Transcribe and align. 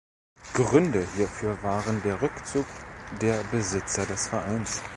Gründe 0.55 1.05
hierfür 1.15 1.61
waren 1.61 2.01
der 2.01 2.23
Rückzug 2.23 2.65
der 3.21 3.43
Besitzer 3.51 4.03
des 4.07 4.29
Vereins. 4.29 4.81